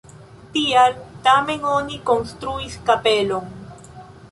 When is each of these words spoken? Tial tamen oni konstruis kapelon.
Tial 0.53 0.95
tamen 1.27 1.67
oni 1.73 2.01
konstruis 2.11 2.81
kapelon. 2.91 3.57